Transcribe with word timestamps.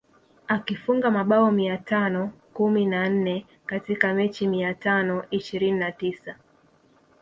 Akifunga 0.47 1.11
mabao 1.11 1.51
mia 1.51 1.77
tano 1.77 2.31
kumi 2.53 2.85
na 2.85 3.09
nne 3.09 3.45
katika 3.65 4.13
mechi 4.13 4.47
mia 4.47 4.73
tano 4.73 5.25
ishirini 5.31 5.79
na 5.79 5.91
tisa 5.91 6.35